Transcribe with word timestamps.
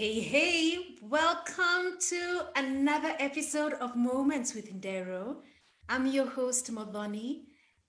Hey, 0.00 0.20
hey, 0.20 0.78
welcome 1.02 1.98
to 2.08 2.46
another 2.56 3.14
episode 3.18 3.74
of 3.74 3.96
Moments 3.96 4.54
with 4.54 4.72
Ndero. 4.72 5.36
I'm 5.90 6.06
your 6.06 6.24
host, 6.24 6.72
Modoni, 6.72 7.42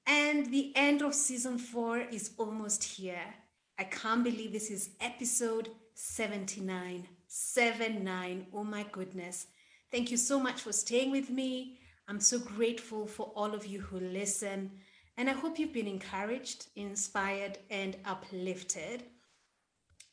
and 0.05 0.45
the 0.47 0.73
end 0.75 1.01
of 1.03 1.15
season 1.15 1.57
four 1.57 1.99
is 1.99 2.31
almost 2.37 2.83
here. 2.83 3.33
I 3.79 3.85
can't 3.85 4.25
believe 4.25 4.51
this 4.51 4.69
is 4.69 4.89
episode 4.99 5.69
79. 5.93 7.07
79. 7.27 8.47
Oh 8.53 8.65
my 8.65 8.85
goodness. 8.91 9.47
Thank 9.89 10.11
you 10.11 10.17
so 10.17 10.37
much 10.37 10.59
for 10.59 10.73
staying 10.73 11.11
with 11.11 11.29
me. 11.29 11.79
I'm 12.09 12.19
so 12.19 12.39
grateful 12.39 13.07
for 13.07 13.31
all 13.37 13.55
of 13.55 13.65
you 13.65 13.79
who 13.79 14.01
listen, 14.01 14.71
and 15.15 15.29
I 15.29 15.31
hope 15.31 15.57
you've 15.57 15.71
been 15.71 15.87
encouraged, 15.87 16.67
inspired, 16.75 17.59
and 17.69 17.95
uplifted. 18.03 19.03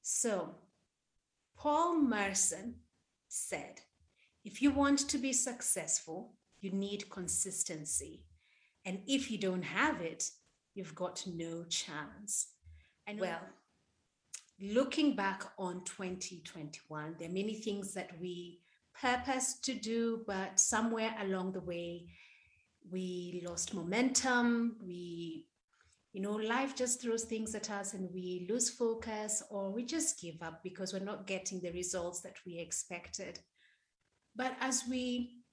So, 0.02 0.56
Paul 1.58 2.00
Merson 2.00 2.76
said, 3.28 3.82
if 4.44 4.62
you 4.62 4.72
want 4.72 5.08
to 5.10 5.18
be 5.18 5.34
successful, 5.34 6.34
you 6.62 6.72
need 6.72 7.10
consistency. 7.10 8.24
And 8.86 9.02
if 9.08 9.30
you 9.30 9.38
don't 9.38 9.64
have 9.64 10.02
it, 10.02 10.30
you've 10.74 10.96
got 10.96 11.24
no 11.28 11.64
chance. 11.66 12.48
And 13.06 13.20
well, 13.20 13.42
looking 14.62 15.16
back 15.16 15.44
on 15.58 15.84
2021, 15.84 17.16
there 17.18 17.30
are 17.30 17.32
many 17.32 17.56
things 17.56 17.94
that 17.94 18.12
we 18.20 18.62
purpose 19.00 19.60
to 19.62 19.74
do, 19.74 20.24
but 20.26 20.60
somewhere 20.60 21.14
along 21.22 21.54
the 21.54 21.62
way, 21.62 22.08
we 22.92 23.44
lost 23.46 23.74
momentum, 23.74 24.78
we 24.82 25.46
you 26.20 26.26
know, 26.26 26.36
life 26.36 26.76
just 26.76 27.02
throws 27.02 27.24
things 27.24 27.56
at 27.56 27.72
us 27.72 27.94
and 27.94 28.10
we 28.14 28.46
lose 28.50 28.70
focus 28.70 29.42
or 29.50 29.72
we 29.72 29.86
just 29.86 30.20
give 30.20 30.36
up 30.42 30.62
because 30.62 30.92
we're 30.92 31.00
not 31.00 31.26
getting 31.26 31.62
the 31.62 31.72
results 31.72 32.20
that 32.20 32.36
we 32.46 32.60
expected. 32.60 33.40
But 34.36 34.58
as 34.60 34.84
we 34.90 35.44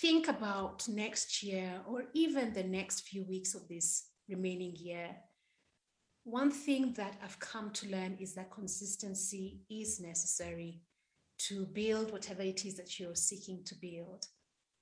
think 0.00 0.28
about 0.28 0.88
next 0.88 1.42
year 1.42 1.82
or 1.86 2.04
even 2.14 2.54
the 2.54 2.62
next 2.62 3.06
few 3.06 3.22
weeks 3.24 3.54
of 3.54 3.68
this 3.68 4.06
remaining 4.30 4.76
year, 4.76 5.14
one 6.24 6.50
thing 6.50 6.94
that 6.94 7.18
I've 7.22 7.38
come 7.38 7.70
to 7.72 7.90
learn 7.90 8.16
is 8.18 8.34
that 8.36 8.50
consistency 8.50 9.60
is 9.68 10.00
necessary 10.00 10.80
to 11.50 11.66
build 11.66 12.12
whatever 12.12 12.40
it 12.40 12.64
is 12.64 12.78
that 12.78 12.98
you're 12.98 13.14
seeking 13.14 13.62
to 13.66 13.74
build. 13.74 14.24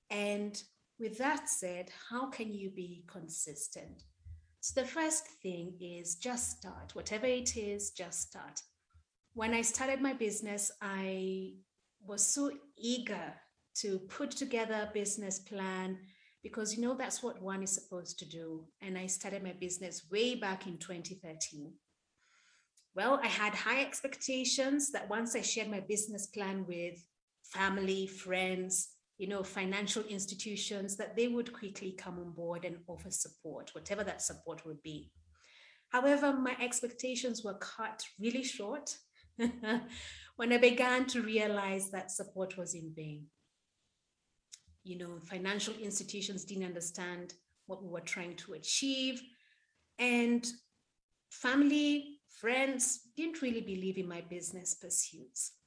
And 0.09 0.63
with 1.01 1.19
that 1.19 1.49
said, 1.49 1.91
how 2.11 2.31
can 2.31 2.55
you 2.55 2.71
be 2.71 3.03
consistent? 3.09 4.05
So 4.61 4.81
the 4.81 4.87
first 4.87 5.27
thing 5.43 5.75
is 5.81 6.17
just 6.17 6.59
start. 6.59 6.95
Whatever 6.95 7.27
it 7.27 7.57
is, 7.57 7.91
just 7.91 8.29
start. 8.29 8.61
When 9.35 9.55
I 9.55 9.63
started 9.63 10.01
my 10.01 10.13
business, 10.13 10.73
I 10.83 11.55
was 12.05 12.27
so 12.27 12.51
eager 12.77 13.35
to 13.77 14.01
put 14.01 14.33
together 14.33 14.89
a 14.89 14.93
business 14.93 15.39
plan 15.39 15.99
because 16.43 16.75
you 16.75 16.83
know 16.83 16.95
that's 16.95 17.23
what 17.23 17.41
one 17.41 17.63
is 17.63 17.71
supposed 17.71 18.19
to 18.19 18.29
do. 18.29 18.65
And 18.81 18.99
I 18.99 19.07
started 19.07 19.43
my 19.45 19.53
business 19.53 20.07
way 20.11 20.35
back 20.35 20.67
in 20.67 20.79
2013. 20.79 21.73
Well, 22.95 23.21
I 23.23 23.29
had 23.29 23.55
high 23.55 23.81
expectations 23.81 24.91
that 24.91 25.09
once 25.09 25.37
I 25.37 25.43
shared 25.43 25.71
my 25.71 25.81
business 25.81 26.27
plan 26.27 26.65
with 26.67 27.05
family, 27.45 28.09
friends, 28.09 28.89
you 29.19 29.27
know, 29.27 29.43
financial 29.43 30.05
institutions, 30.05 30.97
that 30.97 31.17
they 31.17 31.27
would 31.27 31.53
quickly 31.53 31.93
come 31.93 32.19
on 32.19 32.31
board 32.31 32.65
and 32.65 32.79
offer 32.87 33.11
support, 33.11 33.75
whatever 33.75 34.05
that 34.05 34.23
support 34.23 34.65
would 34.65 34.81
be. 34.83 35.11
However, 35.91 36.33
my 36.33 36.57
expectations 36.61 37.43
were 37.43 37.59
cut 37.59 38.05
really 38.21 38.45
short 38.45 38.97
when 40.37 40.53
I 40.53 40.59
began 40.59 41.07
to 41.07 41.23
realize 41.23 41.91
that 41.91 42.13
support 42.13 42.57
was 42.57 42.75
in 42.75 42.93
vain. 42.95 43.27
You 44.85 44.99
know, 44.99 45.19
financial 45.21 45.75
institutions 45.75 46.45
didn't 46.45 46.67
understand 46.67 47.35
what 47.67 47.83
we 47.83 47.91
were 47.91 48.01
trying 48.01 48.37
to 48.37 48.55
achieve, 48.55 49.21
and 49.99 50.47
family, 51.31 52.21
friends 52.41 53.01
didn't 53.17 53.43
really 53.43 53.61
believe 53.61 53.99
in 53.99 54.09
my 54.09 54.23
business 54.23 54.75
pursuits. 54.75 55.58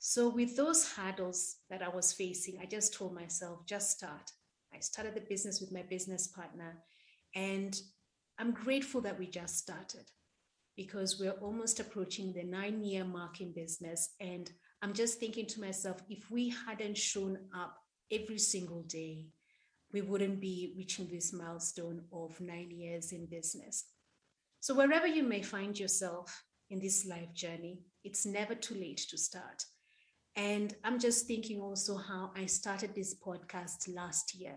So, 0.00 0.28
with 0.28 0.56
those 0.56 0.92
hurdles 0.92 1.56
that 1.70 1.82
I 1.82 1.88
was 1.88 2.12
facing, 2.12 2.58
I 2.60 2.66
just 2.66 2.94
told 2.94 3.14
myself, 3.14 3.66
just 3.66 3.90
start. 3.90 4.30
I 4.72 4.78
started 4.78 5.14
the 5.14 5.20
business 5.22 5.60
with 5.60 5.72
my 5.72 5.82
business 5.82 6.28
partner, 6.28 6.78
and 7.34 7.80
I'm 8.38 8.52
grateful 8.52 9.00
that 9.00 9.18
we 9.18 9.26
just 9.26 9.58
started 9.58 10.04
because 10.76 11.18
we're 11.18 11.40
almost 11.42 11.80
approaching 11.80 12.32
the 12.32 12.44
nine 12.44 12.84
year 12.84 13.04
mark 13.04 13.40
in 13.40 13.52
business. 13.52 14.10
And 14.20 14.48
I'm 14.80 14.92
just 14.92 15.18
thinking 15.18 15.46
to 15.46 15.60
myself, 15.60 16.00
if 16.08 16.30
we 16.30 16.50
hadn't 16.50 16.96
shown 16.96 17.36
up 17.52 17.76
every 18.12 18.38
single 18.38 18.82
day, 18.82 19.26
we 19.92 20.02
wouldn't 20.02 20.40
be 20.40 20.74
reaching 20.76 21.08
this 21.08 21.32
milestone 21.32 22.04
of 22.12 22.40
nine 22.40 22.70
years 22.70 23.10
in 23.10 23.26
business. 23.26 23.86
So, 24.60 24.74
wherever 24.74 25.08
you 25.08 25.24
may 25.24 25.42
find 25.42 25.76
yourself 25.78 26.44
in 26.70 26.78
this 26.78 27.04
life 27.04 27.34
journey, 27.34 27.80
it's 28.04 28.24
never 28.24 28.54
too 28.54 28.74
late 28.74 29.04
to 29.10 29.18
start. 29.18 29.64
And 30.38 30.72
I'm 30.84 31.00
just 31.00 31.26
thinking 31.26 31.60
also 31.60 31.96
how 31.96 32.30
I 32.36 32.46
started 32.46 32.94
this 32.94 33.12
podcast 33.12 33.92
last 33.92 34.36
year. 34.36 34.54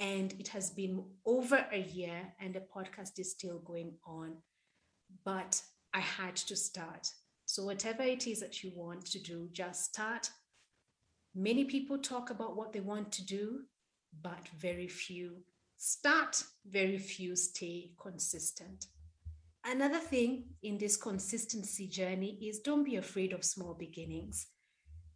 And 0.00 0.32
it 0.38 0.48
has 0.48 0.70
been 0.70 1.04
over 1.26 1.66
a 1.70 1.80
year, 1.80 2.32
and 2.40 2.54
the 2.54 2.62
podcast 2.74 3.18
is 3.18 3.32
still 3.32 3.58
going 3.58 3.96
on. 4.06 4.38
But 5.26 5.60
I 5.92 6.00
had 6.00 6.36
to 6.36 6.56
start. 6.56 7.06
So, 7.44 7.64
whatever 7.64 8.02
it 8.02 8.26
is 8.26 8.40
that 8.40 8.64
you 8.64 8.72
want 8.74 9.04
to 9.06 9.20
do, 9.20 9.50
just 9.52 9.92
start. 9.92 10.30
Many 11.34 11.64
people 11.64 11.98
talk 11.98 12.30
about 12.30 12.56
what 12.56 12.72
they 12.72 12.80
want 12.80 13.12
to 13.12 13.26
do, 13.26 13.64
but 14.22 14.48
very 14.58 14.88
few 14.88 15.42
start, 15.76 16.42
very 16.66 16.96
few 16.96 17.36
stay 17.36 17.90
consistent. 18.00 18.86
Another 19.66 19.98
thing 19.98 20.44
in 20.62 20.78
this 20.78 20.96
consistency 20.96 21.88
journey 21.88 22.38
is 22.40 22.60
don't 22.60 22.84
be 22.84 22.96
afraid 22.96 23.34
of 23.34 23.44
small 23.44 23.74
beginnings 23.74 24.46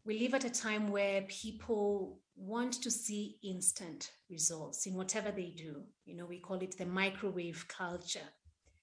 we 0.05 0.19
live 0.19 0.35
at 0.35 0.45
a 0.45 0.51
time 0.51 0.91
where 0.91 1.23
people 1.23 2.19
want 2.35 2.73
to 2.83 2.91
see 2.91 3.39
instant 3.45 4.11
results 4.29 4.87
in 4.87 4.95
whatever 4.95 5.31
they 5.31 5.55
do. 5.57 5.83
You 6.05 6.17
know, 6.17 6.27
we 6.27 6.41
call 6.41 6.61
it 6.61 6.77
the 6.77 6.87
microwave 6.87 7.67
culture. 7.69 8.29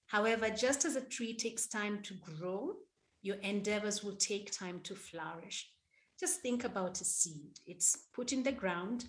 However, 0.06 0.48
just 0.48 0.84
as 0.84 0.96
a 0.96 1.02
tree 1.02 1.36
takes 1.36 1.66
time 1.66 2.00
to 2.04 2.14
grow, 2.14 2.74
your 3.22 3.36
endeavors 3.36 4.02
will 4.02 4.16
take 4.16 4.50
time 4.50 4.80
to 4.84 4.94
flourish. 4.94 5.70
Just 6.18 6.40
think 6.40 6.64
about 6.64 7.00
a 7.00 7.04
seed. 7.04 7.60
It's 7.66 7.96
put 8.14 8.32
in 8.32 8.42
the 8.42 8.52
ground 8.52 9.04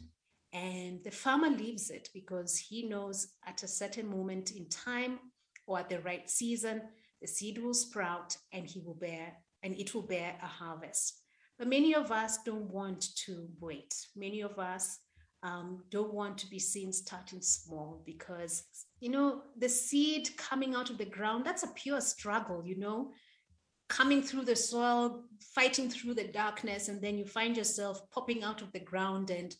and 0.51 1.01
the 1.05 1.11
farmer 1.11 1.49
leaves 1.49 1.89
it 1.89 2.09
because 2.13 2.57
he 2.57 2.89
knows 2.89 3.35
at 3.47 3.63
a 3.63 3.67
certain 3.67 4.09
moment 4.09 4.51
in 4.51 4.67
time 4.67 5.19
or 5.65 5.79
at 5.79 5.89
the 5.89 6.01
right 6.01 6.29
season, 6.29 6.81
the 7.21 7.27
seed 7.27 7.57
will 7.57 7.73
sprout 7.73 8.35
and 8.51 8.67
he 8.67 8.81
will 8.81 8.95
bear 8.95 9.31
and 9.63 9.75
it 9.79 9.93
will 9.93 10.01
bear 10.01 10.35
a 10.43 10.47
harvest. 10.47 11.20
But 11.61 11.69
many 11.69 11.93
of 11.93 12.11
us 12.11 12.39
don't 12.43 12.71
want 12.71 13.15
to 13.17 13.47
wait. 13.59 13.93
Many 14.15 14.41
of 14.41 14.57
us 14.57 14.97
um, 15.43 15.83
don't 15.91 16.11
want 16.11 16.39
to 16.39 16.49
be 16.49 16.57
seen 16.57 16.91
starting 16.91 17.39
small 17.39 18.01
because, 18.03 18.63
you 18.99 19.11
know, 19.11 19.43
the 19.59 19.69
seed 19.69 20.35
coming 20.37 20.73
out 20.73 20.89
of 20.89 20.97
the 20.97 21.05
ground, 21.05 21.45
that's 21.45 21.61
a 21.61 21.67
pure 21.67 22.01
struggle, 22.01 22.63
you 22.65 22.79
know, 22.79 23.11
coming 23.89 24.23
through 24.23 24.45
the 24.45 24.55
soil, 24.55 25.25
fighting 25.53 25.87
through 25.87 26.15
the 26.15 26.29
darkness, 26.29 26.87
and 26.87 26.99
then 26.99 27.15
you 27.15 27.25
find 27.25 27.55
yourself 27.55 28.09
popping 28.09 28.41
out 28.41 28.63
of 28.63 28.71
the 28.71 28.79
ground 28.79 29.29
and 29.29 29.55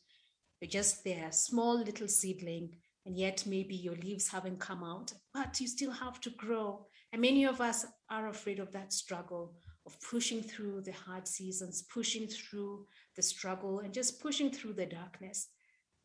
you're 0.59 0.71
just 0.71 1.03
there, 1.03 1.31
small 1.31 1.77
little 1.77 2.07
seedling, 2.07 2.77
and 3.05 3.15
yet 3.15 3.43
maybe 3.45 3.75
your 3.75 3.95
leaves 3.97 4.27
haven't 4.27 4.59
come 4.59 4.83
out, 4.83 5.13
but 5.35 5.61
you 5.61 5.67
still 5.67 5.91
have 5.91 6.19
to 6.21 6.31
grow. 6.31 6.83
And 7.13 7.21
many 7.21 7.45
of 7.45 7.61
us 7.61 7.85
are 8.09 8.29
afraid 8.29 8.57
of 8.57 8.71
that 8.71 8.91
struggle 8.91 9.53
of 9.85 9.99
pushing 10.01 10.41
through 10.41 10.81
the 10.81 10.91
hard 10.91 11.27
seasons, 11.27 11.83
pushing 11.83 12.27
through 12.27 12.85
the 13.15 13.21
struggle, 13.21 13.79
and 13.79 13.93
just 13.93 14.21
pushing 14.21 14.51
through 14.51 14.73
the 14.73 14.85
darkness. 14.85 15.47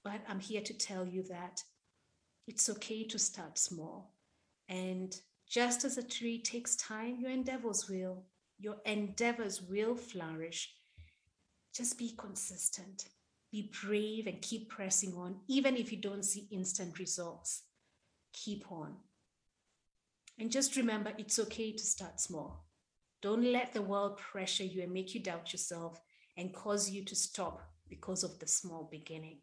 But 0.02 0.20
I'm 0.28 0.40
here 0.40 0.62
to 0.62 0.75
tell 0.75 1.05
you 1.06 1.23
that 1.25 1.62
it's 2.46 2.70
okay 2.70 3.05
to 3.05 3.19
start 3.19 3.58
small. 3.58 4.14
And 4.69 5.14
just 5.49 5.84
as 5.84 5.99
a 5.99 6.02
tree 6.02 6.40
takes 6.40 6.76
time, 6.76 7.19
your 7.20 7.31
endeavors 7.31 7.88
will. 7.88 8.25
Your 8.58 8.76
endeavors 8.87 9.62
will 9.62 9.94
flourish. 9.94 10.72
Just 11.75 11.99
be 11.99 12.14
consistent, 12.17 13.06
be 13.52 13.70
brave, 13.82 14.26
and 14.26 14.40
keep 14.40 14.70
pressing 14.70 15.14
on, 15.14 15.37
even 15.46 15.76
if 15.76 15.93
you 15.93 15.99
don't 15.99 16.25
see 16.25 16.49
instant 16.50 16.99
results. 16.99 17.64
Keep 18.32 18.70
on. 18.72 18.96
And 20.38 20.50
just 20.50 20.76
remember, 20.76 21.12
it's 21.19 21.38
okay 21.38 21.72
to 21.72 21.84
start 21.84 22.20
small. 22.20 22.67
Don't 23.23 23.45
let 23.45 23.73
the 23.73 23.83
world 23.83 24.19
pressure 24.19 24.65
you 24.65 24.83
and 24.83 24.93
make 24.93 25.15
you 25.15 25.23
doubt 25.23 25.53
yourself 25.53 26.01
and 26.37 26.55
cause 26.55 26.91
you 26.91 27.05
to 27.05 27.17
stop 27.17 27.63
because 27.89 28.23
of 28.25 28.39
the 28.39 28.47
small 28.47 28.89
beginning. 28.91 29.39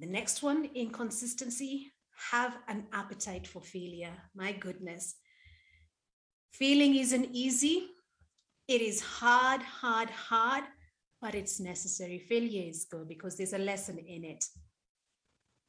The 0.00 0.06
next 0.06 0.42
one, 0.42 0.68
inconsistency, 0.74 1.92
have 2.30 2.56
an 2.68 2.86
appetite 2.92 3.46
for 3.46 3.62
failure. 3.62 4.12
My 4.34 4.52
goodness. 4.52 5.16
Failing 6.52 6.96
isn't 6.96 7.28
easy. 7.32 7.88
It 8.66 8.82
is 8.82 9.00
hard, 9.00 9.62
hard, 9.62 10.10
hard, 10.10 10.64
but 11.20 11.34
it's 11.34 11.58
necessary. 11.58 12.18
Failure 12.18 12.68
is 12.68 12.86
good 12.90 13.08
because 13.08 13.36
there's 13.36 13.54
a 13.54 13.58
lesson 13.58 13.98
in 13.98 14.24
it. 14.24 14.44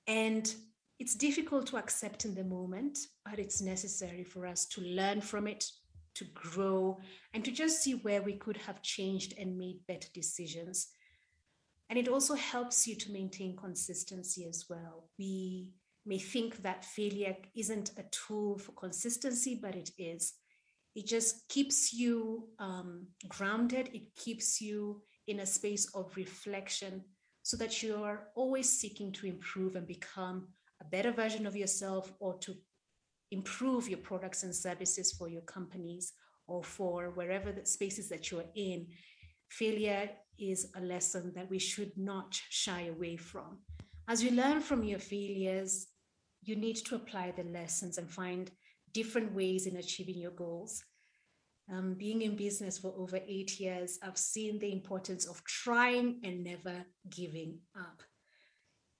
And 0.08 0.54
it's 1.00 1.16
difficult 1.16 1.68
to 1.68 1.78
accept 1.78 2.26
in 2.26 2.36
the 2.36 2.44
moment, 2.44 2.98
but 3.24 3.40
it's 3.40 3.62
necessary 3.62 4.24
for 4.24 4.46
us 4.46 4.66
to 4.68 4.82
learn 4.82 5.22
from 5.22 5.48
it, 5.48 5.66
to 6.16 6.26
grow, 6.34 7.00
and 7.34 7.44
to 7.46 7.52
just 7.52 7.82
see 7.82 7.94
where 7.94 8.22
we 8.22 8.34
could 8.34 8.58
have 8.58 8.82
changed 8.82 9.34
and 9.38 9.58
made 9.58 9.86
better 9.88 10.08
decisions. 10.14 10.88
And 11.90 11.98
it 11.98 12.08
also 12.08 12.36
helps 12.36 12.88
you 12.88 12.96
to 12.96 13.12
maintain 13.12 13.56
consistency 13.56 14.46
as 14.48 14.66
well. 14.70 15.10
We 15.18 15.70
may 16.06 16.20
think 16.20 16.62
that 16.62 16.86
failure 16.86 17.36
isn't 17.56 17.92
a 17.98 18.04
tool 18.12 18.58
for 18.58 18.72
consistency, 18.74 19.60
but 19.62 19.76
it 19.76 19.92
is. 19.98 20.34
It 20.96 21.08
just 21.08 21.48
keeps 21.50 21.94
you 21.94 22.50
um, 22.60 23.08
grounded, 23.28 23.90
it 23.94 24.16
keeps 24.16 24.60
you 24.60 25.02
in 25.28 25.40
a 25.40 25.46
space 25.46 25.86
of 25.94 26.16
reflection 26.16 27.04
so 27.44 27.58
that 27.58 27.82
you're 27.82 28.28
always 28.36 28.70
seeking 28.70 29.12
to 29.14 29.28
improve 29.28 29.76
and 29.76 29.88
become 29.88 30.48
a 30.82 30.86
better 30.86 31.12
version 31.12 31.46
of 31.46 31.56
yourself 31.56 32.12
or 32.20 32.38
to 32.40 32.56
improve 33.31 33.88
your 33.88 34.00
products 34.00 34.44
and 34.44 34.56
services 34.56 35.12
for 35.12 35.30
your 35.30 35.42
companies 35.44 36.14
or 36.48 36.64
for 36.64 37.12
wherever 37.12 37.52
the 37.52 37.66
spaces 37.66 38.10
that 38.10 38.31
you're 38.31 38.52
in, 38.56 38.88
failure 39.50 40.10
is 40.40 40.72
a 40.76 40.81
lesson 40.81 41.31
that 41.36 41.50
we 41.50 41.60
should 41.60 41.92
not 41.96 42.40
shy 42.50 42.88
away 42.88 43.16
from. 43.18 43.60
As 44.08 44.24
you 44.24 44.31
learn 44.31 44.62
from 44.62 44.84
your 44.84 45.00
failures, 45.00 45.88
you 46.42 46.56
need 46.56 46.78
to 46.78 46.96
apply 46.96 47.31
the 47.31 47.44
lessons 47.44 47.98
and 47.98 48.10
find 48.10 48.50
different 48.94 49.34
ways 49.36 49.68
in 49.68 49.78
achieving 49.78 50.18
your 50.18 50.31
goals. 50.31 50.84
Um, 51.72 51.94
being 51.94 52.24
in 52.24 52.36
business 52.36 52.80
for 52.80 52.94
over 52.98 53.20
eight 53.28 53.60
years, 53.60 54.00
I've 54.02 54.18
seen 54.18 54.58
the 54.58 54.72
importance 54.72 55.28
of 55.28 55.44
trying 55.44 56.20
and 56.24 56.44
never 56.44 56.84
giving 57.10 57.60
up. 57.78 58.02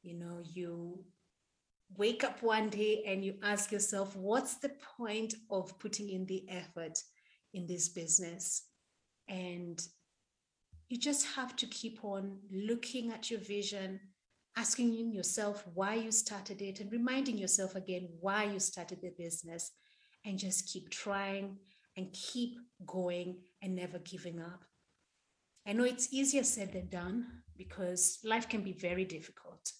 You 0.04 0.20
know, 0.20 0.44
you 0.44 1.04
wake 1.98 2.24
up 2.24 2.42
one 2.42 2.70
day 2.70 3.04
and 3.08 3.24
you 3.24 3.36
ask 3.44 3.72
yourself, 3.72 4.16
what's 4.16 4.56
the 4.56 4.72
point 4.98 5.34
of 5.50 5.78
putting 5.80 6.10
in 6.10 6.26
the 6.26 6.46
effort 6.50 7.00
in 7.54 7.68
this 7.68 7.90
business? 7.90 8.64
And 9.28 9.82
you 10.88 10.98
just 10.98 11.28
have 11.36 11.56
to 11.58 11.66
keep 11.68 12.04
on 12.04 12.40
looking 12.52 13.12
at 13.12 13.30
your 13.30 13.40
vision, 13.40 14.00
asking 14.58 15.14
yourself 15.14 15.64
why 15.74 15.96
you 15.96 16.12
started 16.12 16.62
it, 16.62 16.80
and 16.80 16.92
reminding 16.92 17.38
yourself 17.38 17.76
again 17.76 18.10
why 18.20 18.46
you 18.46 18.60
started 18.60 19.00
the 19.02 19.12
business, 19.18 19.72
and 20.26 20.40
just 20.40 20.72
keep 20.72 20.90
trying 20.90 21.58
and 21.96 22.12
keep 22.14 22.58
going 22.86 23.38
and 23.62 23.76
never 23.76 24.00
giving 24.00 24.42
up. 24.42 24.64
I 25.68 25.74
know 25.74 25.84
it's 25.84 26.12
easier 26.12 26.44
said 26.44 26.74
than 26.74 26.88
done 26.88 27.28
because 27.58 28.20
life 28.24 28.48
can 28.50 28.62
be 28.62 28.74
very 28.74 29.06
difficult. 29.06 29.72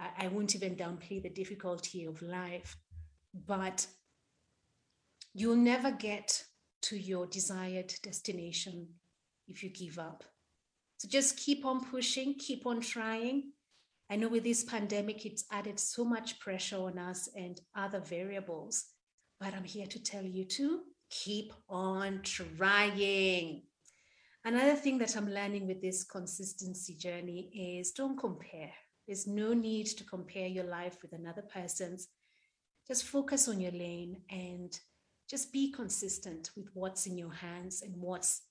I, 0.00 0.24
I 0.24 0.28
won't 0.28 0.54
even 0.54 0.76
downplay 0.76 1.22
the 1.22 1.30
difficulty 1.30 2.04
of 2.04 2.22
life, 2.22 2.76
but 3.46 3.86
you'll 5.34 5.56
never 5.56 5.90
get 5.90 6.44
to 6.82 6.96
your 6.96 7.26
desired 7.26 7.92
destination 8.02 8.88
if 9.48 9.62
you 9.62 9.70
give 9.70 9.98
up. 9.98 10.24
So 10.98 11.08
just 11.08 11.36
keep 11.36 11.64
on 11.64 11.84
pushing, 11.84 12.34
keep 12.34 12.66
on 12.66 12.80
trying. 12.80 13.52
I 14.10 14.16
know 14.16 14.28
with 14.28 14.44
this 14.44 14.64
pandemic, 14.64 15.24
it's 15.24 15.44
added 15.52 15.78
so 15.78 16.04
much 16.04 16.40
pressure 16.40 16.78
on 16.78 16.98
us 16.98 17.28
and 17.36 17.60
other 17.76 18.00
variables, 18.00 18.86
but 19.38 19.54
I'm 19.54 19.64
here 19.64 19.86
to 19.86 20.02
tell 20.02 20.24
you 20.24 20.44
to 20.46 20.80
keep 21.10 21.52
on 21.68 22.22
trying. 22.22 23.62
Another 24.44 24.74
thing 24.74 24.98
that 24.98 25.16
I'm 25.16 25.30
learning 25.30 25.66
with 25.66 25.82
this 25.82 26.02
consistency 26.04 26.94
journey 26.94 27.78
is 27.78 27.92
don't 27.92 28.18
compare. 28.18 28.72
There's 29.10 29.26
no 29.26 29.54
need 29.54 29.86
to 29.86 30.04
compare 30.04 30.46
your 30.46 30.66
life 30.66 30.98
with 31.02 31.14
another 31.14 31.42
person's. 31.42 32.06
Just 32.86 33.06
focus 33.06 33.48
on 33.48 33.58
your 33.58 33.72
lane 33.72 34.18
and 34.30 34.78
just 35.28 35.52
be 35.52 35.72
consistent 35.72 36.50
with 36.56 36.68
what's 36.74 37.06
in 37.06 37.18
your 37.18 37.32
hands 37.32 37.82
and 37.82 37.96
what's 37.96 38.42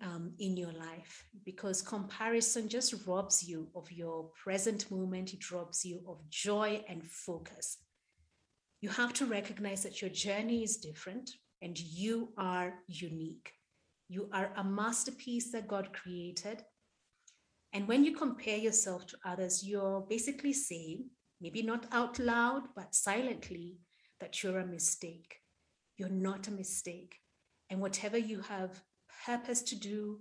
um, 0.00 0.32
in 0.40 0.56
your 0.56 0.72
life 0.72 1.24
because 1.44 1.80
comparison 1.80 2.68
just 2.68 3.06
robs 3.06 3.48
you 3.48 3.68
of 3.76 3.92
your 3.92 4.30
present 4.42 4.90
moment. 4.90 5.32
It 5.32 5.48
robs 5.52 5.84
you 5.84 6.00
of 6.08 6.28
joy 6.28 6.82
and 6.88 7.06
focus. 7.06 7.78
You 8.80 8.88
have 8.88 9.12
to 9.12 9.26
recognize 9.26 9.84
that 9.84 10.02
your 10.02 10.10
journey 10.10 10.64
is 10.64 10.78
different 10.78 11.30
and 11.62 11.78
you 11.78 12.30
are 12.36 12.74
unique. 12.88 13.52
You 14.08 14.28
are 14.32 14.50
a 14.56 14.64
masterpiece 14.64 15.52
that 15.52 15.68
God 15.68 15.92
created 15.92 16.64
and 17.74 17.88
when 17.88 18.04
you 18.04 18.16
compare 18.16 18.56
yourself 18.56 19.04
to 19.08 19.18
others, 19.24 19.66
you're 19.66 20.06
basically 20.08 20.52
saying, 20.52 21.10
maybe 21.40 21.60
not 21.60 21.86
out 21.90 22.20
loud, 22.20 22.68
but 22.76 22.94
silently, 22.94 23.78
that 24.20 24.42
you're 24.42 24.60
a 24.60 24.66
mistake. 24.66 25.40
You're 25.96 26.08
not 26.08 26.46
a 26.46 26.52
mistake. 26.52 27.16
And 27.68 27.80
whatever 27.80 28.16
you 28.16 28.40
have 28.42 28.80
purpose 29.26 29.60
to 29.62 29.76
do 29.76 30.20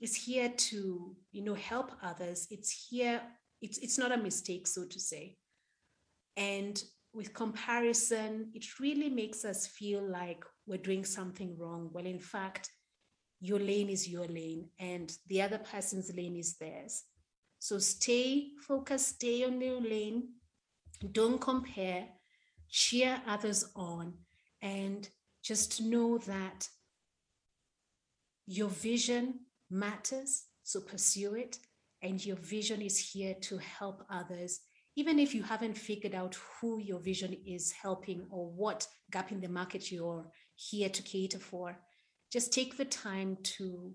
is 0.00 0.14
here 0.14 0.48
to, 0.48 1.16
you 1.32 1.42
know, 1.42 1.54
help 1.54 1.90
others. 2.04 2.46
It's 2.52 2.86
here, 2.88 3.20
it's, 3.60 3.78
it's 3.78 3.98
not 3.98 4.12
a 4.12 4.16
mistake, 4.16 4.68
so 4.68 4.84
to 4.84 5.00
say. 5.00 5.38
And 6.36 6.80
with 7.12 7.34
comparison, 7.34 8.52
it 8.54 8.64
really 8.78 9.10
makes 9.10 9.44
us 9.44 9.66
feel 9.66 10.08
like 10.08 10.44
we're 10.68 10.78
doing 10.78 11.04
something 11.04 11.58
wrong. 11.58 11.90
Well, 11.92 12.06
in 12.06 12.20
fact, 12.20 12.70
your 13.40 13.58
lane 13.58 13.88
is 13.88 14.06
your 14.06 14.26
lane 14.26 14.68
and 14.78 15.16
the 15.28 15.40
other 15.40 15.58
person's 15.58 16.14
lane 16.14 16.36
is 16.36 16.56
theirs. 16.56 17.04
So 17.58 17.78
stay 17.78 18.50
focused, 18.66 19.16
stay 19.16 19.44
on 19.44 19.60
your 19.60 19.80
lane, 19.80 20.28
don't 21.12 21.40
compare, 21.40 22.06
cheer 22.68 23.20
others 23.26 23.64
on, 23.74 24.14
and 24.62 25.08
just 25.42 25.80
know 25.80 26.18
that 26.18 26.68
your 28.46 28.68
vision 28.68 29.40
matters, 29.70 30.44
so 30.62 30.80
pursue 30.80 31.34
it. 31.34 31.58
And 32.02 32.24
your 32.24 32.36
vision 32.36 32.80
is 32.80 32.98
here 32.98 33.34
to 33.42 33.58
help 33.58 34.06
others, 34.10 34.60
even 34.96 35.18
if 35.18 35.34
you 35.34 35.42
haven't 35.42 35.76
figured 35.76 36.14
out 36.14 36.36
who 36.60 36.78
your 36.78 36.98
vision 36.98 37.36
is 37.46 37.72
helping 37.72 38.26
or 38.30 38.50
what 38.50 38.86
gap 39.10 39.32
in 39.32 39.40
the 39.40 39.48
market 39.48 39.92
you're 39.92 40.26
here 40.54 40.88
to 40.88 41.02
cater 41.02 41.38
for 41.38 41.76
just 42.30 42.52
take 42.52 42.76
the 42.76 42.84
time 42.84 43.36
to 43.42 43.92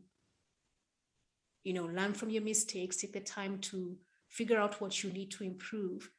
you 1.63 1.73
know 1.73 1.85
learn 1.85 2.13
from 2.13 2.29
your 2.29 2.43
mistakes 2.43 2.97
take 2.97 3.13
the 3.13 3.19
time 3.19 3.57
to 3.59 3.97
figure 4.29 4.59
out 4.59 4.81
what 4.81 5.03
you 5.03 5.11
need 5.11 5.31
to 5.31 5.43
improve 5.43 6.09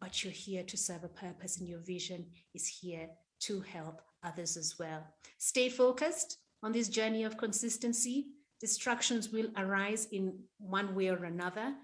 but 0.00 0.22
you're 0.22 0.32
here 0.32 0.62
to 0.62 0.76
serve 0.76 1.04
a 1.04 1.08
purpose 1.08 1.58
and 1.58 1.68
your 1.68 1.80
vision 1.80 2.26
is 2.54 2.66
here 2.66 3.08
to 3.40 3.60
help 3.60 4.02
others 4.22 4.56
as 4.56 4.78
well. 4.78 5.02
Stay 5.38 5.68
focused 5.68 6.38
on 6.62 6.72
this 6.72 6.88
journey 6.88 7.24
of 7.24 7.36
consistency. 7.36 8.26
Distractions 8.60 9.30
will 9.30 9.48
arise 9.56 10.06
in 10.12 10.38
one 10.58 10.94
way 10.94 11.08
or 11.08 11.24
another. 11.24 11.74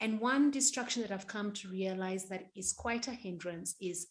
And 0.00 0.20
one 0.20 0.50
distraction 0.50 1.02
that 1.02 1.12
i've 1.12 1.26
come 1.26 1.52
to 1.52 1.68
realize 1.68 2.26
that 2.28 2.46
is 2.56 2.72
quite 2.72 3.06
a 3.06 3.12
hindrance 3.12 3.76
is 3.80 4.06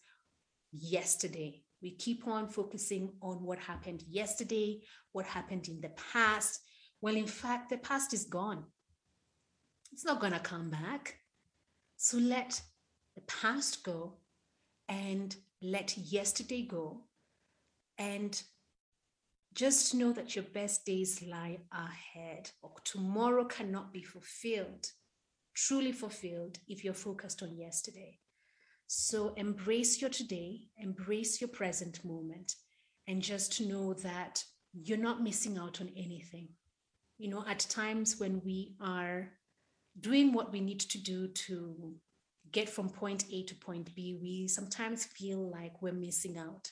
yesterday 0.71 1.63
we 1.81 1.95
keep 1.95 2.27
on 2.27 2.47
focusing 2.47 3.13
on 3.21 3.43
what 3.43 3.59
happened 3.59 4.03
yesterday, 4.09 4.81
what 5.11 5.25
happened 5.25 5.67
in 5.67 5.79
the 5.81 5.91
past. 6.11 6.61
Well, 7.01 7.15
in 7.15 7.27
fact, 7.27 7.69
the 7.69 7.77
past 7.77 8.13
is 8.13 8.25
gone. 8.25 8.65
It's 9.91 10.05
not 10.05 10.19
going 10.19 10.33
to 10.33 10.39
come 10.39 10.69
back. 10.69 11.15
So 11.97 12.17
let 12.17 12.61
the 13.15 13.21
past 13.21 13.83
go 13.83 14.17
and 14.87 15.35
let 15.61 15.97
yesterday 15.97 16.65
go. 16.65 17.05
And 17.97 18.41
just 19.53 19.93
know 19.93 20.13
that 20.13 20.35
your 20.35 20.45
best 20.45 20.85
days 20.85 21.23
lie 21.23 21.59
ahead. 21.71 22.51
Or 22.61 22.73
tomorrow 22.83 23.45
cannot 23.45 23.91
be 23.93 24.03
fulfilled, 24.03 24.87
truly 25.55 25.91
fulfilled, 25.91 26.59
if 26.67 26.83
you're 26.83 26.93
focused 26.93 27.41
on 27.41 27.57
yesterday. 27.57 28.19
So 28.91 29.35
embrace 29.37 30.01
your 30.01 30.09
today, 30.09 30.61
embrace 30.79 31.39
your 31.39 31.47
present 31.47 32.03
moment, 32.03 32.55
and 33.07 33.21
just 33.21 33.61
know 33.61 33.93
that 33.93 34.43
you're 34.73 34.97
not 34.97 35.21
missing 35.21 35.59
out 35.59 35.79
on 35.79 35.91
anything. 35.95 36.47
You 37.19 37.29
know, 37.29 37.45
at 37.47 37.59
times 37.59 38.19
when 38.19 38.41
we 38.43 38.73
are 38.81 39.29
doing 39.99 40.33
what 40.33 40.51
we 40.51 40.59
need 40.59 40.79
to 40.79 40.97
do 40.97 41.27
to 41.27 41.97
get 42.51 42.67
from 42.67 42.89
point 42.89 43.25
A 43.31 43.43
to 43.43 43.53
point 43.53 43.93
B, 43.93 44.17
we 44.19 44.47
sometimes 44.47 45.05
feel 45.05 45.51
like 45.51 45.83
we're 45.83 45.93
missing 45.93 46.39
out, 46.39 46.71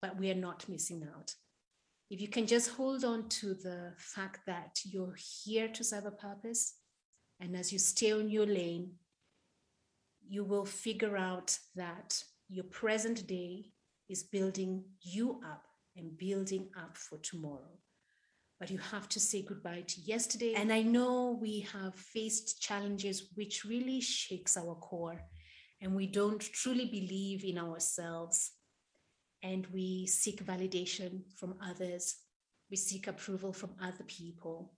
but 0.00 0.16
we 0.16 0.30
are 0.30 0.34
not 0.34 0.66
missing 0.70 1.06
out. 1.14 1.34
If 2.08 2.18
you 2.18 2.28
can 2.28 2.46
just 2.46 2.70
hold 2.70 3.04
on 3.04 3.28
to 3.28 3.52
the 3.52 3.92
fact 3.98 4.40
that 4.46 4.78
you're 4.84 5.16
here 5.44 5.68
to 5.68 5.84
serve 5.84 6.06
a 6.06 6.12
purpose, 6.12 6.76
and 7.40 7.54
as 7.54 7.74
you 7.74 7.78
stay 7.78 8.12
on 8.12 8.30
your 8.30 8.46
lane, 8.46 8.92
you 10.28 10.44
will 10.44 10.64
figure 10.64 11.16
out 11.16 11.58
that 11.74 12.22
your 12.48 12.64
present 12.64 13.26
day 13.26 13.72
is 14.08 14.22
building 14.22 14.84
you 15.02 15.40
up 15.44 15.64
and 15.96 16.16
building 16.16 16.68
up 16.78 16.96
for 16.96 17.18
tomorrow. 17.18 17.78
But 18.58 18.70
you 18.70 18.78
have 18.78 19.08
to 19.10 19.20
say 19.20 19.42
goodbye 19.42 19.84
to 19.86 20.00
yesterday. 20.00 20.54
And 20.54 20.72
I 20.72 20.82
know 20.82 21.38
we 21.40 21.60
have 21.72 21.94
faced 21.94 22.62
challenges 22.62 23.30
which 23.34 23.64
really 23.64 24.00
shakes 24.00 24.56
our 24.56 24.74
core 24.76 25.20
and 25.82 25.94
we 25.94 26.06
don't 26.06 26.40
truly 26.40 26.86
believe 26.86 27.44
in 27.44 27.58
ourselves 27.58 28.52
and 29.42 29.66
we 29.66 30.06
seek 30.06 30.44
validation 30.44 31.20
from 31.36 31.56
others. 31.62 32.16
We 32.70 32.76
seek 32.76 33.06
approval 33.06 33.52
from 33.52 33.74
other 33.82 34.04
people. 34.06 34.72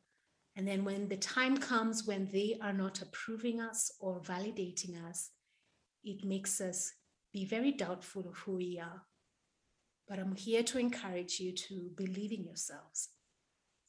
And 0.57 0.67
then 0.67 0.85
when 0.85 1.09
the 1.09 1.17
time 1.17 1.57
comes 1.57 2.05
when 2.05 2.28
they 2.33 2.59
are 2.61 2.73
not 2.73 3.00
approving 3.00 3.61
us 3.61 3.93
or 4.00 4.21
validating 4.21 5.00
us, 5.09 5.31
it 6.05 6.25
makes 6.25 6.61
us 6.61 6.93
be 7.33 7.45
very 7.45 7.73
doubtful 7.73 8.28
of 8.28 8.37
who 8.38 8.57
we 8.57 8.81
are. 8.83 9.02
But 10.09 10.19
I'm 10.19 10.35
here 10.35 10.62
to 10.62 10.78
encourage 10.78 11.38
you 11.38 11.52
to 11.52 11.90
believe 11.97 12.33
in 12.33 12.45
yourselves 12.45 13.11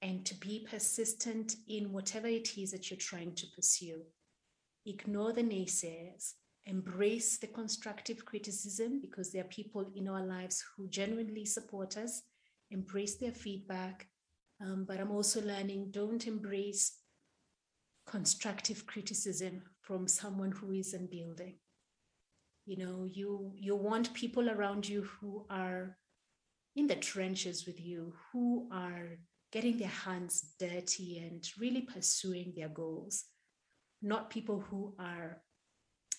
and 0.02 0.26
to 0.26 0.36
be 0.36 0.68
persistent 0.70 1.56
in 1.68 1.92
whatever 1.92 2.28
it 2.28 2.58
is 2.58 2.72
that 2.72 2.90
you're 2.90 2.98
trying 2.98 3.34
to 3.36 3.48
pursue. 3.56 4.02
Ignore 4.86 5.34
the 5.34 5.44
naysayers, 5.44 6.34
embrace 6.66 7.38
the 7.38 7.48
constructive 7.48 8.26
criticism 8.26 9.00
because 9.02 9.32
there 9.32 9.44
are 9.44 9.48
people 9.48 9.92
in 9.96 10.08
our 10.08 10.26
lives 10.26 10.64
who 10.76 10.88
genuinely 10.90 11.46
support 11.46 11.98
us, 11.98 12.24
embrace 12.72 13.16
their 13.16 13.32
feedback. 13.32 14.08
Um, 14.62 14.86
but 14.86 15.00
I'm 15.00 15.12
also 15.12 15.42
learning 15.42 15.92
don't 15.92 16.28
embrace 16.28 16.98
constructive 18.06 18.86
criticism 18.86 19.62
from 19.82 20.08
someone 20.08 20.52
who 20.52 20.74
isn't 20.74 21.12
building 21.12 21.56
you 22.70 22.78
know 22.78 23.08
you 23.12 23.52
you 23.56 23.76
want 23.76 24.14
people 24.14 24.50
around 24.50 24.88
you 24.88 25.02
who 25.02 25.46
are 25.50 25.98
in 26.76 26.86
the 26.86 26.96
trenches 26.96 27.66
with 27.66 27.82
you 27.82 28.14
who 28.32 28.70
are 28.72 29.18
getting 29.52 29.78
their 29.80 29.96
hands 30.06 30.54
dirty 30.60 31.18
and 31.18 31.44
really 31.60 31.82
pursuing 31.82 32.54
their 32.56 32.70
goals 32.70 33.26
not 34.02 34.30
people 34.30 34.64
who 34.70 34.94
are 35.00 35.42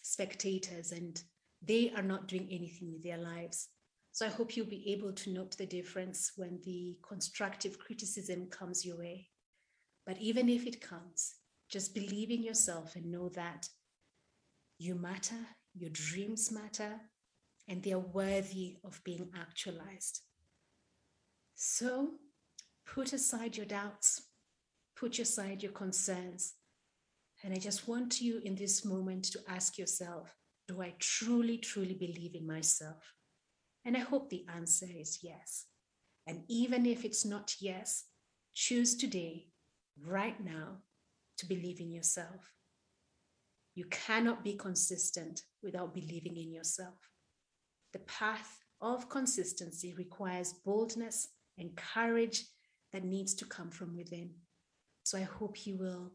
spectators 0.03 0.91
and 0.93 1.23
they 1.63 1.93
are 1.97 2.03
not 2.03 2.27
doing 2.27 2.49
anything 2.51 2.93
with 2.93 3.03
their 3.03 3.19
lives. 3.19 3.69
So 4.13 4.27
i 4.27 4.29
hope 4.29 4.57
you'll 4.57 4.67
be 4.67 4.93
able 4.93 5.13
to 5.13 5.31
note 5.31 5.57
the 5.57 5.67
difference 5.67 6.33
when 6.37 6.59
the 6.65 6.97
constructive 7.07 7.79
criticism 7.79 8.49
comes 8.51 8.85
your 8.85 8.99
way. 8.99 9.29
But 10.07 10.19
even 10.19 10.49
if 10.49 10.67
it 10.67 10.81
comes 10.81 11.35
just 11.71 11.95
believe 11.95 12.31
in 12.31 12.43
yourself 12.43 12.97
and 12.97 13.13
know 13.13 13.29
that 13.31 13.69
you 14.79 14.97
matter 14.97 15.47
your 15.81 15.91
dreams 15.91 16.53
matter, 16.53 17.01
and 17.67 17.83
they 17.83 17.93
are 17.93 17.99
worthy 17.99 18.77
of 18.85 19.01
being 19.05 19.31
actualized. 19.35 20.21
So 21.55 22.11
put 22.87 23.13
aside 23.13 23.57
your 23.57 23.67
doubts, 23.67 24.23
put 24.97 25.19
aside 25.19 25.63
your 25.63 25.73
concerns. 25.73 26.55
And 27.43 27.55
I 27.55 27.57
just 27.57 27.89
want 27.89 28.21
you 28.21 28.41
in 28.45 28.55
this 28.55 28.85
moment 28.85 29.25
to 29.33 29.41
ask 29.49 29.79
yourself 29.79 30.35
do 30.69 30.83
I 30.83 30.95
truly, 31.01 31.59
truly 31.59 31.95
believe 31.95 32.37
in 32.37 32.47
myself? 32.47 33.15
And 33.85 33.97
I 33.97 34.01
hope 34.01 34.31
the 34.31 34.45
answer 34.55 34.87
is 34.87 35.19
yes. 35.23 35.67
And 36.27 36.45
even 36.49 36.87
if 36.87 37.05
it's 37.05 37.25
not 37.25 37.57
yes, 37.61 38.05
choose 38.55 38.95
today, 38.95 39.47
right 40.07 40.39
now, 40.45 40.79
to 41.39 41.47
believe 41.47 41.81
in 41.81 41.91
yourself. 41.91 42.53
You 43.81 43.87
cannot 43.87 44.45
be 44.45 44.57
consistent 44.57 45.45
without 45.63 45.95
believing 45.95 46.37
in 46.37 46.53
yourself. 46.53 46.99
The 47.95 48.01
path 48.01 48.59
of 48.83 49.09
consistency 49.09 49.95
requires 49.95 50.53
boldness 50.53 51.29
and 51.57 51.75
courage 51.75 52.45
that 52.93 53.05
needs 53.05 53.33
to 53.37 53.47
come 53.47 53.71
from 53.71 53.97
within. 53.97 54.33
So 55.03 55.17
I 55.17 55.23
hope 55.23 55.67
you 55.67 55.79
will 55.79 56.13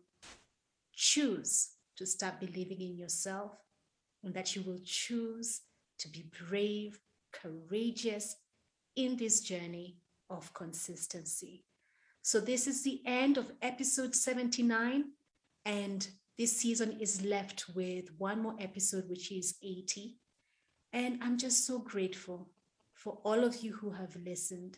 choose 0.93 1.71
to 1.97 2.05
start 2.05 2.39
believing 2.39 2.81
in 2.81 2.99
yourself 2.99 3.57
and 4.23 4.31
that 4.35 4.55
you 4.55 4.61
will 4.61 4.81
choose 4.85 5.61
to 5.97 6.07
be 6.07 6.29
brave, 6.47 6.99
courageous 7.33 8.35
in 8.95 9.17
this 9.17 9.39
journey 9.39 9.97
of 10.29 10.53
consistency. 10.53 11.65
So, 12.21 12.39
this 12.39 12.67
is 12.67 12.83
the 12.83 13.01
end 13.07 13.39
of 13.39 13.51
episode 13.63 14.13
79. 14.13 15.05
And 15.65 16.07
this 16.37 16.57
season 16.57 16.99
is 16.99 17.21
left 17.23 17.65
with 17.75 18.09
one 18.17 18.41
more 18.41 18.55
episode, 18.59 19.09
which 19.09 19.31
is 19.31 19.55
80. 19.63 20.17
And 20.91 21.19
I'm 21.21 21.37
just 21.37 21.65
so 21.65 21.79
grateful 21.79 22.49
for 22.93 23.19
all 23.23 23.43
of 23.43 23.63
you 23.63 23.73
who 23.73 23.91
have 23.91 24.15
listened, 24.25 24.77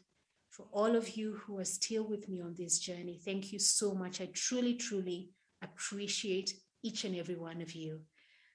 for 0.49 0.67
all 0.71 0.95
of 0.95 1.17
you 1.17 1.39
who 1.45 1.57
are 1.59 1.65
still 1.65 2.07
with 2.07 2.29
me 2.29 2.41
on 2.41 2.55
this 2.57 2.79
journey. 2.79 3.19
Thank 3.23 3.51
you 3.51 3.59
so 3.59 3.93
much. 3.93 4.21
I 4.21 4.29
truly, 4.33 4.75
truly 4.75 5.31
appreciate 5.63 6.53
each 6.83 7.03
and 7.05 7.15
every 7.15 7.35
one 7.35 7.61
of 7.61 7.73
you. 7.73 8.01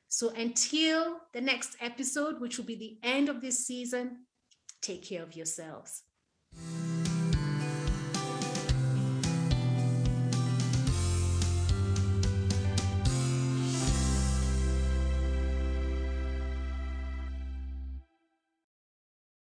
So 0.08 0.28
until 0.30 1.16
the 1.32 1.40
next 1.40 1.76
episode, 1.80 2.40
which 2.40 2.58
will 2.58 2.66
be 2.66 2.76
the 2.76 3.08
end 3.08 3.28
of 3.28 3.40
this 3.40 3.66
season, 3.66 4.26
take 4.80 5.08
care 5.08 5.22
of 5.22 5.34
yourselves. 5.34 6.02